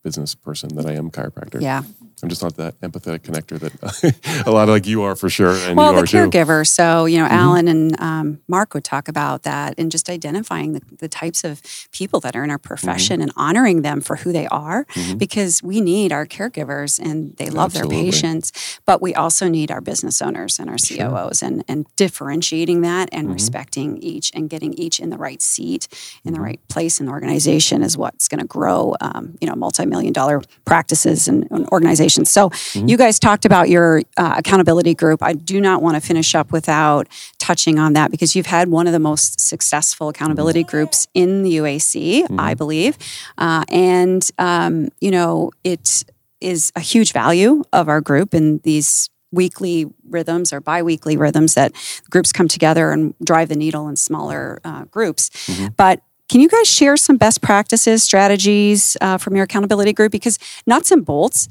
[0.03, 1.61] business person than I am chiropractor.
[1.61, 1.83] Yeah.
[2.23, 5.53] I'm just not that empathetic connector that a lot of like you are for sure.
[5.53, 6.61] And well, the caregiver.
[6.61, 6.65] Too.
[6.65, 7.35] So, you know, mm-hmm.
[7.35, 11.61] Alan and um, Mark would talk about that and just identifying the, the, types of
[11.93, 13.23] people that are in our profession mm-hmm.
[13.23, 15.19] and honoring them for who they are mm-hmm.
[15.19, 17.97] because we need our caregivers and they love Absolutely.
[17.97, 21.49] their patients, but we also need our business owners and our COOs sure.
[21.49, 23.33] and, and differentiating that and mm-hmm.
[23.33, 25.89] respecting each and getting each in the right seat,
[26.25, 26.45] in the mm-hmm.
[26.45, 30.43] right place in the organization is what's going to grow, um, you know, multi-million dollar
[30.65, 32.89] practices and, and organizations so, mm-hmm.
[32.89, 35.23] you guys talked about your uh, accountability group.
[35.23, 38.87] I do not want to finish up without touching on that because you've had one
[38.87, 42.41] of the most successful accountability groups in the UAC, mm-hmm.
[42.41, 42.97] I believe.
[43.39, 46.05] Uh, and, um, you know, it
[46.41, 51.73] is a huge value of our group in these weekly rhythms or biweekly rhythms that
[52.11, 55.31] groups come together and drive the needle in smaller uh, groups.
[55.47, 55.69] Mm-hmm.
[55.77, 60.13] But can you guys share some best practices, strategies uh, from your accountability group?
[60.13, 61.49] Because nuts and bolts,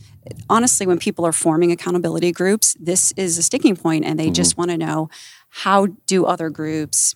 [0.49, 4.33] honestly, when people are forming accountability groups, this is a sticking point and they mm-hmm.
[4.35, 5.09] just want to know
[5.49, 7.13] how do other groups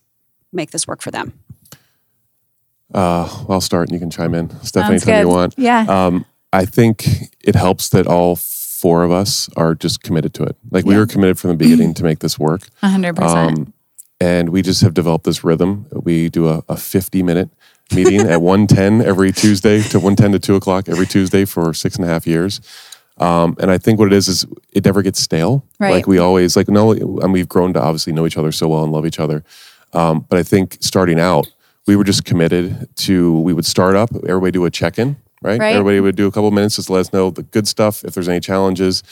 [0.52, 1.39] make this work for them?
[2.93, 4.49] Uh, well, I'll start and you can chime in.
[4.62, 5.56] Stephanie, anytime you want.
[5.58, 5.86] Yeah.
[5.88, 7.08] Um, I think
[7.39, 10.58] it helps that all four of us are just committed to it.
[10.69, 10.89] Like yeah.
[10.89, 12.63] we were committed from the beginning to make this work.
[12.84, 13.21] 100%.
[13.21, 13.73] Um,
[14.24, 15.86] and we just have developed this rhythm.
[15.92, 17.50] We do a, a 50 minute
[17.94, 22.06] meeting at 110 every Tuesday to 110 to 2 o'clock every Tuesday for six and
[22.06, 22.62] a half years.
[23.18, 25.66] Um, and I think what it is is it never gets stale.
[25.78, 25.92] Right.
[25.92, 28.84] Like we always like no, and we've grown to obviously know each other so well
[28.84, 29.44] and love each other.
[29.92, 31.52] Um, but I think starting out,
[31.86, 35.60] we were just committed to we would start up, everybody do a check in, right?
[35.60, 35.75] right?
[35.75, 38.13] Everybody would do a couple minutes just to let us know the good stuff, if
[38.13, 39.03] there's any challenges.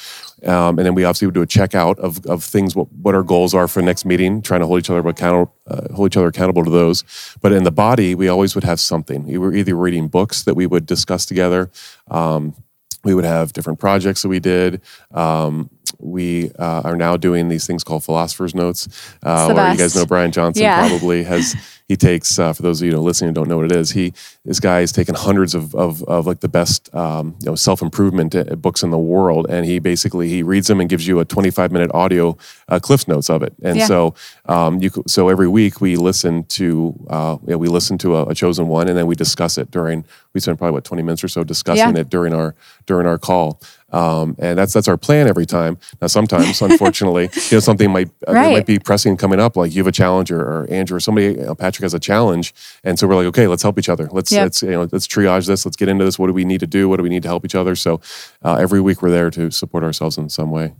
[0.43, 3.23] Um, and then we obviously would do a checkout of, of things, what, what our
[3.23, 6.17] goals are for the next meeting, trying to hold each other accountable, uh, hold each
[6.17, 7.03] other accountable to those.
[7.41, 9.25] But in the body, we always would have something.
[9.27, 11.69] We were either reading books that we would discuss together.
[12.09, 12.55] Um,
[13.03, 14.81] we would have different projects that we did.
[15.11, 18.87] Um, we uh, are now doing these things called philosophers notes,
[19.23, 20.87] uh, where you guys know Brian Johnson yeah.
[20.87, 21.55] probably has
[21.91, 23.91] he takes uh, for those of you know listening who don't know what it is.
[23.91, 24.13] He
[24.45, 27.81] this guy has taken hundreds of of, of like the best um, you know self
[27.81, 31.19] improvement uh, books in the world, and he basically he reads them and gives you
[31.19, 32.37] a 25 minute audio
[32.69, 33.53] uh, cliff notes of it.
[33.61, 33.87] And Yeah.
[33.87, 36.67] so um, you so every week we listen to
[37.09, 40.05] uh, yeah, we listen to a, a chosen one, and then we discuss it during.
[40.33, 42.01] We spend probably what 20 minutes or so discussing Yeah.
[42.01, 43.59] it during our during our call.
[43.91, 45.77] Um, and that's that's our plan every time.
[46.01, 48.53] Now, sometimes, unfortunately, you know, something might uh, Right.
[48.53, 51.27] might be pressing coming up, like you have a challenge, or, or Andrew, or somebody,
[51.33, 54.07] you know, Patrick has a challenge, and so we're like, okay, let's help each other.
[54.11, 54.43] Let's Yep.
[54.43, 55.65] let's you know let's triage this.
[55.65, 56.17] Let's get into this.
[56.17, 56.87] What do we need to do?
[56.89, 57.75] What do we need to help each other?
[57.75, 58.01] So
[58.43, 60.73] uh, every week we're there to support ourselves in some way.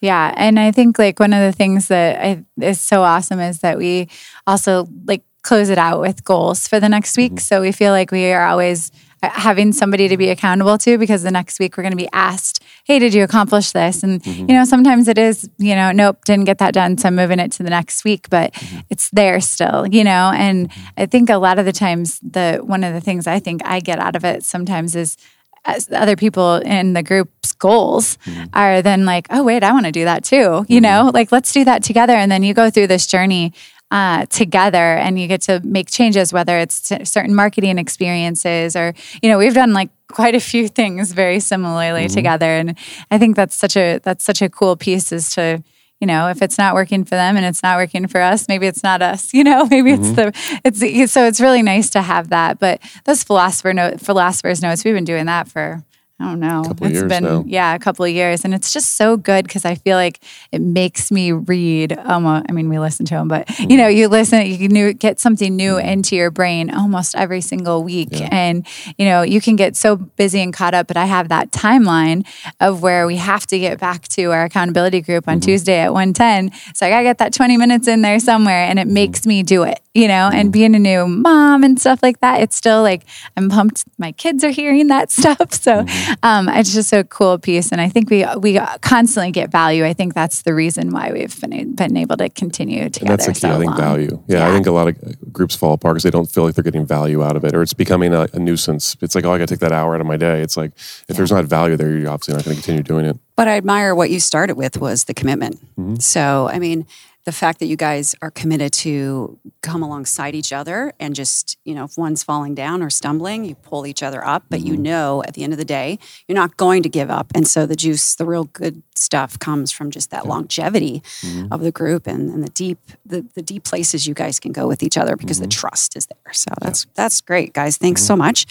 [0.00, 3.60] Yeah, and I think like one of the things that I, is so awesome is
[3.60, 4.08] that we
[4.46, 7.40] also like close it out with goals for the next week.
[7.40, 11.30] So we feel like we are always having somebody to be accountable to because the
[11.30, 14.48] next week we're going to be asked, "Hey, did you accomplish this?" And mm-hmm.
[14.48, 17.38] you know, sometimes it is, you know, nope, didn't get that done, so I'm moving
[17.38, 18.80] it to the next week, but mm-hmm.
[18.90, 20.32] it's there still, you know.
[20.34, 20.88] And mm-hmm.
[20.96, 23.80] I think a lot of the times the one of the things I think I
[23.80, 25.16] get out of it sometimes is
[25.64, 28.16] as other people in the group's goals
[28.54, 30.64] are then like, oh, wait, I want to do that too.
[30.68, 32.14] You know, like let's do that together.
[32.14, 33.52] And then you go through this journey
[33.90, 38.94] uh, together and you get to make changes, whether it's t- certain marketing experiences or,
[39.22, 42.46] you know, we've done like quite a few things very similarly together.
[42.46, 42.76] And
[43.10, 45.62] I think that's such a, that's such a cool piece is to,
[46.00, 48.66] you know, if it's not working for them and it's not working for us, maybe
[48.66, 49.32] it's not us.
[49.38, 50.32] You know, maybe it's the
[50.64, 52.58] it's so it's really nice to have that.
[52.58, 55.84] But those philosopher note philosophers notes, we've been doing that for
[56.20, 56.64] I don't know.
[56.82, 57.44] It's been now.
[57.46, 60.18] yeah, a couple of years, and it's just so good because I feel like
[60.50, 61.96] it makes me read.
[61.96, 65.20] Almost, I mean, we listen to them, but you know, you listen, you can get
[65.20, 69.76] something new into your brain almost every single week, and you know, you can get
[69.76, 70.88] so busy and caught up.
[70.88, 72.26] But I have that timeline
[72.58, 76.14] of where we have to get back to our accountability group on Tuesday at one
[76.14, 76.50] ten.
[76.74, 79.62] So I gotta get that twenty minutes in there somewhere, and it makes me do
[79.62, 79.80] it.
[79.94, 83.04] You know, and being a new mom and stuff like that, it's still like
[83.36, 83.84] I'm pumped.
[83.98, 85.84] My kids are hearing that stuff, so
[86.22, 89.84] um, it's just a cool piece, and I think we we constantly get value.
[89.84, 93.12] I think that's the reason why we've been been able to continue together.
[93.12, 93.78] And that's the key, so I think, long.
[93.78, 94.22] value.
[94.26, 94.48] Yeah, Yeah.
[94.48, 96.64] I think a lot of uh, groups fall apart because they don't feel like they're
[96.64, 98.96] getting value out of it, or it's becoming a, a nuisance.
[99.00, 100.40] It's like, oh, I got to take that hour out of my day.
[100.42, 100.72] It's like,
[101.08, 103.16] if there's not value there, you're obviously not going to continue doing it.
[103.36, 105.60] But I admire what you started with was the commitment.
[106.02, 106.86] So, I mean,
[107.28, 111.74] the fact that you guys are committed to come alongside each other and just, you
[111.74, 114.84] know, if one's falling down or stumbling, you pull each other up, but you mm-hmm.
[114.84, 117.30] know at the end of the day, you're not going to give up.
[117.34, 121.52] And so the juice, the real good stuff comes from just that longevity mm-hmm.
[121.52, 124.66] of the group and, and the deep the, the deep places you guys can go
[124.66, 125.60] with each other because the mm-hmm.
[125.60, 126.32] trust is there.
[126.32, 127.76] So that's that's great, guys.
[127.76, 128.46] Thanks so much.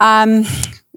[0.00, 0.46] Um,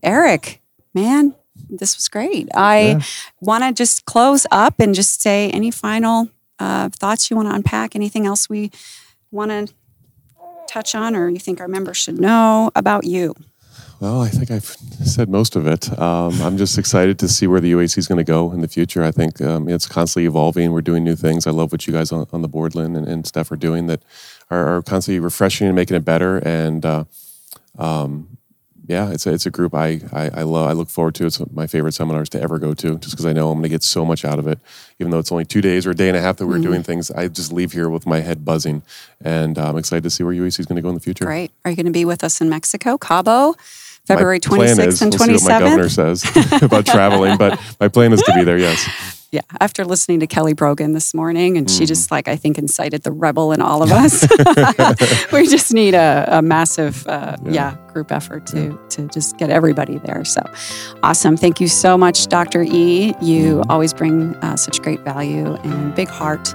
[0.02, 0.62] Eric,
[0.94, 1.36] man,
[1.70, 2.48] this was great.
[2.56, 3.06] I
[3.42, 7.56] want to just close up and just say any final uh, thoughts you want to
[7.56, 8.72] unpack, anything else we
[9.32, 9.74] want to
[10.68, 13.34] touch on or you think our members should know about you.
[14.00, 15.98] Well, I think I've said most of it.
[15.98, 18.68] Um, I'm just excited to see where the UAC is going to go in the
[18.68, 19.04] future.
[19.04, 20.72] I think um, it's constantly evolving.
[20.72, 21.48] We're doing new things.
[21.48, 24.04] I love what you guys on, on the board, Lynn, and, and are doing that
[24.52, 26.38] are, are constantly refreshing and making it better.
[26.38, 27.06] And uh,
[27.80, 28.37] um,
[28.88, 30.70] yeah, it's a, it's a group I, I, I love.
[30.70, 31.26] I look forward to.
[31.26, 33.70] It's my favorite seminars to ever go to, just because I know I'm going to
[33.70, 34.60] get so much out of it.
[35.00, 36.84] Even though it's only two days or a day and a half that we're doing
[36.84, 38.84] things, I just leave here with my head buzzing,
[39.22, 41.26] and uh, I'm excited to see where UAC is going to go in the future.
[41.26, 41.52] Great.
[41.66, 43.56] Are you going to be with us in Mexico, Cabo,
[44.06, 46.24] February 26th is- and we'll see what my governor says
[46.62, 48.58] about traveling, but my plan is to be there.
[48.58, 49.14] Yes.
[49.30, 51.88] Yeah, after listening to Kelly Brogan this morning, and she Mm.
[51.88, 54.26] just like I think incited the rebel in all of us.
[55.34, 57.76] we just need a, a massive, uh, yeah.
[57.92, 60.24] group effort to to just get everybody there.
[60.24, 60.42] So
[61.04, 61.36] awesome!
[61.36, 62.64] Thank you so much, Dr.
[62.64, 63.14] E.
[63.22, 63.72] You Mm-hmm.
[63.72, 66.54] always bring uh, such great value and big heart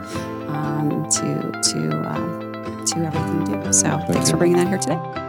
[0.48, 1.78] um, to to
[2.10, 3.72] um, to everything you do.
[3.72, 5.21] So thanks for bringing that here today.